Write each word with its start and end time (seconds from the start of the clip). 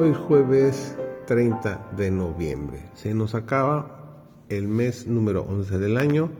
Hoy 0.00 0.10
es 0.10 0.16
jueves 0.16 0.96
30 1.26 1.90
de 1.96 2.12
noviembre. 2.12 2.84
Se 2.94 3.12
nos 3.14 3.34
acaba 3.34 4.44
el 4.48 4.68
mes 4.68 5.08
número 5.08 5.42
11 5.42 5.76
del 5.78 5.96
año 5.96 6.30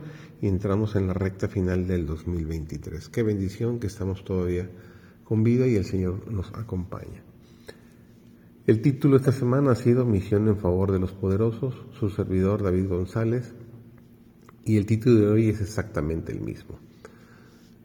y 0.41 0.47
entramos 0.47 0.95
en 0.95 1.07
la 1.07 1.13
recta 1.13 1.49
final 1.49 1.85
del 1.85 2.05
2023. 2.05 3.09
Qué 3.09 3.21
bendición 3.21 3.81
que 3.81 3.87
estamos 3.87 4.23
todavía 4.23 4.69
con 5.25 5.43
vida 5.43 5.67
y 5.67 5.75
el 5.75 5.83
Señor 5.83 6.31
nos 6.31 6.53
acompaña. 6.53 7.21
El 8.65 8.81
título 8.81 9.17
esta 9.17 9.33
semana 9.33 9.71
ha 9.71 9.75
sido 9.75 10.05
Misión 10.05 10.47
en 10.47 10.55
favor 10.55 10.93
de 10.93 10.99
los 10.99 11.11
poderosos, 11.11 11.75
su 11.99 12.09
servidor 12.09 12.63
David 12.63 12.87
González, 12.87 13.53
y 14.63 14.77
el 14.77 14.85
título 14.85 15.19
de 15.19 15.27
hoy 15.27 15.49
es 15.49 15.59
exactamente 15.59 16.31
el 16.31 16.39
mismo. 16.39 16.79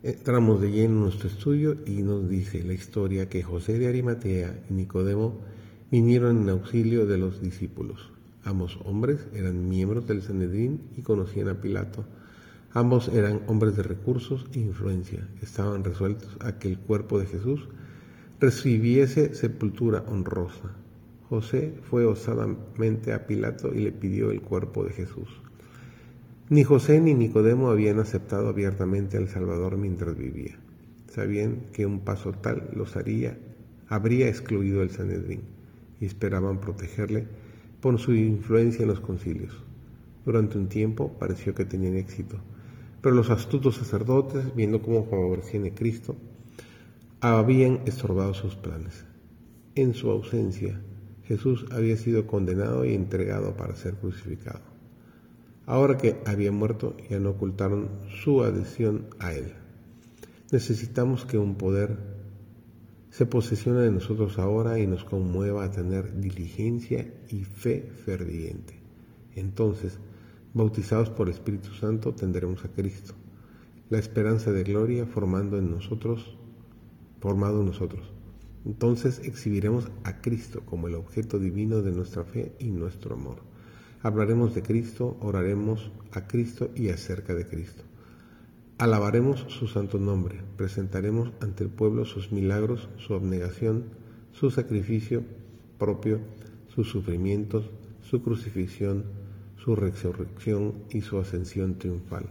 Entramos 0.04 0.60
de 0.60 0.70
lleno 0.70 0.94
en 0.94 1.00
nuestro 1.00 1.28
estudio 1.28 1.78
y 1.84 2.02
nos 2.02 2.28
dice 2.28 2.62
la 2.62 2.74
historia 2.74 3.28
que 3.28 3.42
José 3.42 3.76
de 3.76 3.88
Arimatea 3.88 4.66
y 4.70 4.72
Nicodemo 4.72 5.40
vinieron 5.94 6.42
en 6.42 6.48
auxilio 6.48 7.06
de 7.06 7.18
los 7.18 7.40
discípulos. 7.40 8.10
Ambos 8.42 8.80
hombres 8.84 9.28
eran 9.32 9.68
miembros 9.68 10.08
del 10.08 10.22
Sanedrín 10.22 10.80
y 10.96 11.02
conocían 11.02 11.46
a 11.46 11.60
Pilato. 11.60 12.04
Ambos 12.72 13.06
eran 13.06 13.42
hombres 13.46 13.76
de 13.76 13.84
recursos 13.84 14.44
e 14.54 14.58
influencia. 14.58 15.28
Estaban 15.40 15.84
resueltos 15.84 16.36
a 16.40 16.58
que 16.58 16.66
el 16.66 16.78
cuerpo 16.78 17.20
de 17.20 17.26
Jesús 17.26 17.68
recibiese 18.40 19.36
sepultura 19.36 20.02
honrosa. 20.08 20.74
José 21.28 21.74
fue 21.88 22.06
osadamente 22.06 23.12
a 23.12 23.28
Pilato 23.28 23.72
y 23.72 23.78
le 23.78 23.92
pidió 23.92 24.32
el 24.32 24.40
cuerpo 24.40 24.82
de 24.82 24.94
Jesús. 24.94 25.28
Ni 26.50 26.64
José 26.64 27.00
ni 27.00 27.14
Nicodemo 27.14 27.70
habían 27.70 28.00
aceptado 28.00 28.48
abiertamente 28.48 29.16
al 29.16 29.28
Salvador 29.28 29.76
mientras 29.76 30.18
vivía. 30.18 30.58
Sabían 31.06 31.66
que 31.72 31.86
un 31.86 32.00
paso 32.00 32.32
tal 32.32 32.70
los 32.74 32.96
haría, 32.96 33.38
habría 33.86 34.26
excluido 34.26 34.82
el 34.82 34.90
Sanedrín 34.90 35.54
y 36.00 36.06
esperaban 36.06 36.60
protegerle 36.60 37.26
por 37.80 37.98
su 37.98 38.14
influencia 38.14 38.82
en 38.82 38.88
los 38.88 39.00
concilios. 39.00 39.54
Durante 40.24 40.56
un 40.56 40.68
tiempo 40.68 41.12
pareció 41.18 41.54
que 41.54 41.64
tenían 41.64 41.96
éxito, 41.96 42.38
pero 43.00 43.14
los 43.14 43.30
astutos 43.30 43.76
sacerdotes, 43.76 44.54
viendo 44.54 44.80
cómo 44.80 45.04
favorecían 45.04 45.66
a 45.66 45.74
Cristo, 45.74 46.16
habían 47.20 47.80
estorbado 47.84 48.32
sus 48.32 48.56
planes. 48.56 49.04
En 49.74 49.92
su 49.92 50.10
ausencia, 50.10 50.80
Jesús 51.24 51.66
había 51.70 51.96
sido 51.96 52.26
condenado 52.26 52.84
y 52.84 52.94
entregado 52.94 53.56
para 53.56 53.76
ser 53.76 53.94
crucificado. 53.94 54.60
Ahora 55.66 55.96
que 55.96 56.20
había 56.26 56.52
muerto, 56.52 56.96
ya 57.08 57.18
no 57.18 57.30
ocultaron 57.30 57.88
su 58.22 58.42
adhesión 58.42 59.08
a 59.18 59.32
él. 59.32 59.52
Necesitamos 60.52 61.24
que 61.24 61.38
un 61.38 61.56
poder 61.56 62.13
se 63.14 63.26
posesiona 63.26 63.82
de 63.82 63.92
nosotros 63.92 64.40
ahora 64.40 64.80
y 64.80 64.88
nos 64.88 65.04
conmueva 65.04 65.62
a 65.62 65.70
tener 65.70 66.18
diligencia 66.18 67.14
y 67.28 67.44
fe 67.44 67.88
ferviente. 68.04 68.80
Entonces, 69.36 70.00
bautizados 70.52 71.10
por 71.10 71.28
el 71.28 71.34
Espíritu 71.34 71.72
Santo, 71.74 72.12
tendremos 72.12 72.64
a 72.64 72.72
Cristo, 72.72 73.14
la 73.88 73.98
esperanza 73.98 74.50
de 74.50 74.64
gloria 74.64 75.06
formando 75.06 75.58
en 75.58 75.70
nosotros, 75.70 76.36
formado 77.20 77.60
en 77.60 77.66
nosotros. 77.66 78.12
Entonces 78.66 79.20
exhibiremos 79.20 79.92
a 80.02 80.20
Cristo 80.20 80.62
como 80.64 80.88
el 80.88 80.96
objeto 80.96 81.38
divino 81.38 81.82
de 81.82 81.92
nuestra 81.92 82.24
fe 82.24 82.56
y 82.58 82.72
nuestro 82.72 83.14
amor. 83.14 83.36
Hablaremos 84.02 84.56
de 84.56 84.62
Cristo, 84.62 85.16
oraremos 85.20 85.92
a 86.10 86.26
Cristo 86.26 86.70
y 86.74 86.88
acerca 86.88 87.32
de 87.32 87.46
Cristo. 87.46 87.84
Alabaremos 88.76 89.46
su 89.50 89.68
santo 89.68 90.00
nombre, 90.00 90.42
presentaremos 90.56 91.30
ante 91.40 91.62
el 91.62 91.70
pueblo 91.70 92.04
sus 92.04 92.32
milagros, 92.32 92.88
su 92.96 93.14
abnegación, 93.14 93.84
su 94.32 94.50
sacrificio 94.50 95.22
propio, 95.78 96.18
sus 96.74 96.90
sufrimientos, 96.90 97.70
su 98.02 98.20
crucifixión, 98.20 99.04
su 99.62 99.76
resurrección 99.76 100.74
y 100.90 101.02
su 101.02 101.20
ascensión 101.20 101.78
triunfal. 101.78 102.26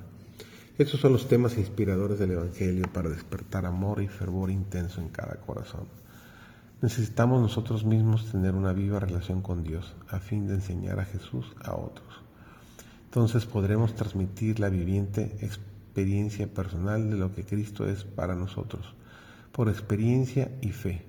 Estos 0.77 0.99
son 0.99 1.13
los 1.13 1.29
temas 1.29 1.57
inspiradores 1.57 2.19
del 2.19 2.31
Evangelio 2.31 2.91
para 2.91 3.07
despertar 3.07 3.65
amor 3.65 4.01
y 4.01 4.09
fervor 4.09 4.51
intenso 4.51 4.99
en 4.99 5.07
cada 5.07 5.35
corazón. 5.35 5.87
Necesitamos 6.81 7.41
nosotros 7.41 7.85
mismos 7.85 8.29
tener 8.29 8.53
una 8.53 8.73
viva 8.73 8.99
relación 8.99 9.41
con 9.41 9.63
Dios 9.63 9.95
a 10.09 10.19
fin 10.19 10.45
de 10.47 10.55
enseñar 10.55 10.99
a 10.99 11.05
Jesús 11.05 11.45
a 11.63 11.73
otros. 11.73 12.21
Entonces 13.05 13.45
podremos 13.45 13.95
transmitir 13.95 14.59
la 14.59 14.67
viviente 14.67 15.37
experiencia 15.39 15.72
experiencia 15.93 16.47
personal 16.47 17.07
de 17.11 17.17
lo 17.17 17.35
que 17.35 17.45
Cristo 17.45 17.87
es 17.87 18.03
para 18.03 18.33
nosotros, 18.33 18.95
por 19.51 19.69
experiencia 19.69 20.49
y 20.59 20.69
fe. 20.69 21.05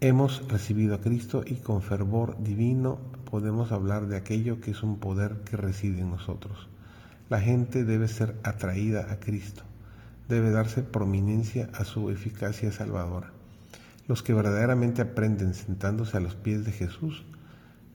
Hemos 0.00 0.46
recibido 0.46 0.94
a 0.94 1.00
Cristo 1.00 1.42
y 1.44 1.56
con 1.56 1.82
fervor 1.82 2.40
divino 2.40 3.00
podemos 3.28 3.72
hablar 3.72 4.06
de 4.06 4.16
aquello 4.16 4.60
que 4.60 4.70
es 4.70 4.84
un 4.84 5.00
poder 5.00 5.40
que 5.44 5.56
reside 5.56 6.02
en 6.02 6.10
nosotros. 6.10 6.68
La 7.30 7.40
gente 7.40 7.82
debe 7.82 8.06
ser 8.06 8.36
atraída 8.44 9.10
a 9.10 9.18
Cristo, 9.18 9.64
debe 10.28 10.52
darse 10.52 10.82
prominencia 10.82 11.68
a 11.74 11.84
su 11.84 12.10
eficacia 12.10 12.70
salvadora. 12.70 13.32
Los 14.06 14.22
que 14.22 14.34
verdaderamente 14.34 15.02
aprenden 15.02 15.54
sentándose 15.54 16.16
a 16.16 16.20
los 16.20 16.36
pies 16.36 16.64
de 16.64 16.70
Jesús, 16.70 17.24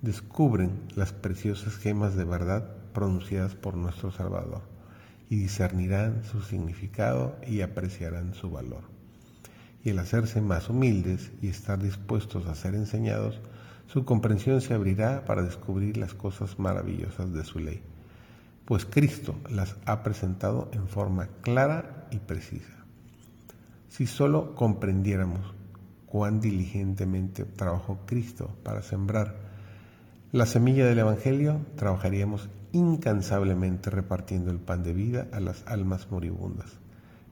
descubren 0.01 0.81
las 0.97 1.13
preciosas 1.13 1.77
gemas 1.77 2.17
de 2.17 2.25
verdad 2.25 2.69
pronunciadas 2.91 3.55
por 3.55 3.77
nuestro 3.77 4.11
Salvador 4.11 4.75
y 5.29 5.37
discernirán 5.37 6.23
su 6.23 6.41
significado 6.41 7.37
y 7.45 7.61
apreciarán 7.61 8.33
su 8.33 8.49
valor. 8.49 8.83
Y 9.83 9.89
el 9.89 9.99
hacerse 9.99 10.41
más 10.41 10.69
humildes 10.69 11.31
y 11.41 11.47
estar 11.47 11.81
dispuestos 11.81 12.45
a 12.47 12.55
ser 12.55 12.75
enseñados, 12.75 13.39
su 13.87 14.05
comprensión 14.05 14.61
se 14.61 14.73
abrirá 14.73 15.25
para 15.25 15.43
descubrir 15.43 15.97
las 15.97 16.13
cosas 16.13 16.59
maravillosas 16.59 17.31
de 17.33 17.45
su 17.45 17.59
ley, 17.59 17.81
pues 18.65 18.85
Cristo 18.85 19.35
las 19.49 19.77
ha 19.85 20.03
presentado 20.03 20.69
en 20.73 20.87
forma 20.87 21.27
clara 21.41 22.07
y 22.11 22.17
precisa. 22.17 22.85
Si 23.87 24.05
solo 24.05 24.55
comprendiéramos 24.55 25.53
cuán 26.05 26.41
diligentemente 26.41 27.45
trabajó 27.45 27.99
Cristo 28.05 28.57
para 28.63 28.81
sembrar 28.81 29.46
la 30.33 30.45
semilla 30.45 30.85
del 30.85 30.99
Evangelio, 30.99 31.61
trabajaríamos 31.77 32.49
incansablemente 32.73 33.89
repartiendo 33.89 34.51
el 34.51 34.59
pan 34.59 34.83
de 34.83 34.91
vida 34.91 35.27
a 35.31 35.39
las 35.39 35.65
almas 35.67 36.11
moribundas. 36.11 36.69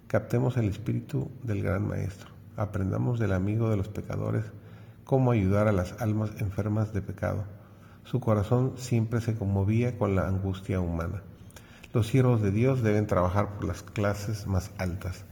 Captemos 0.08 0.56
el 0.56 0.70
espíritu 0.70 1.30
del 1.44 1.62
gran 1.62 1.86
Maestro, 1.86 2.30
aprendamos 2.56 3.20
del 3.20 3.34
amigo 3.34 3.70
de 3.70 3.76
los 3.76 3.90
pecadores 3.90 4.46
cómo 5.04 5.32
ayudar 5.32 5.68
a 5.68 5.74
las 5.74 6.02
almas 6.02 6.32
enfermas 6.40 6.94
de 6.94 7.02
pecado. 7.02 7.44
Su 8.06 8.22
corazón 8.22 8.76
siempre 8.78 9.20
se 9.20 9.36
conmovía 9.36 9.98
con 9.98 10.16
la 10.16 10.30
angustia 10.30 10.80
humana. 10.80 11.22
Los 11.94 12.08
siervos 12.08 12.42
de 12.42 12.52
Dios 12.52 12.82
deben 12.82 13.08
trabajar 13.08 13.56
por 13.56 13.66
las 13.66 13.84
clases 13.84 14.48
más 14.48 14.72
altas, 14.78 15.26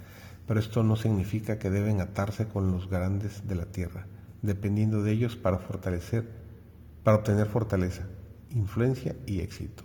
pero 0.47 0.59
esto 0.59 0.83
no 0.83 0.97
significa 0.97 1.59
que 1.59 1.69
deben 1.69 2.01
atarse 2.01 2.45
con 2.45 2.73
los 2.73 2.89
grandes 2.89 3.47
de 3.47 3.55
la 3.55 3.65
tierra, 3.65 4.05
dependiendo 4.41 5.01
de 5.01 5.13
ellos 5.13 5.37
para 5.37 5.59
fortalecer, 5.59 6.42
para 7.03 7.17
obtener 7.17 7.47
fortaleza, 7.47 8.03
influencia 8.51 9.15
y 9.25 9.41
éxito. 9.41 9.83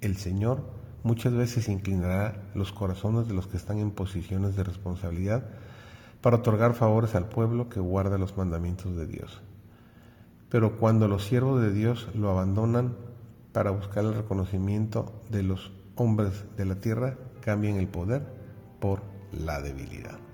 El 0.00 0.16
Señor 0.16 0.64
muchas 1.02 1.32
veces 1.32 1.68
inclinará 1.68 2.42
los 2.54 2.72
corazones 2.72 3.28
de 3.28 3.34
los 3.34 3.46
que 3.46 3.56
están 3.56 3.78
en 3.78 3.92
posiciones 3.92 4.56
de 4.56 4.64
responsabilidad 4.64 5.46
para 6.20 6.36
otorgar 6.36 6.74
favores 6.74 7.14
al 7.14 7.28
pueblo 7.28 7.68
que 7.68 7.80
guarda 7.80 8.18
los 8.18 8.36
mandamientos 8.36 8.96
de 8.96 9.06
Dios. 9.06 9.40
Pero 10.48 10.76
cuando 10.76 11.08
los 11.08 11.24
siervos 11.24 11.60
de 11.62 11.72
Dios 11.72 12.08
lo 12.14 12.30
abandonan 12.30 12.96
para 13.52 13.70
buscar 13.70 14.04
el 14.04 14.14
reconocimiento 14.14 15.22
de 15.30 15.42
los 15.42 15.72
hombres 15.94 16.44
de 16.56 16.64
la 16.64 16.76
tierra, 16.76 17.16
cambian 17.40 17.76
el 17.76 17.88
poder 17.88 18.22
por 18.80 19.02
la 19.32 19.60
debilidad. 19.62 20.25